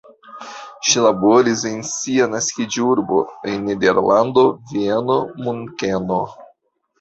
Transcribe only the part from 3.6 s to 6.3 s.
Nederlando, Vieno, Munkeno.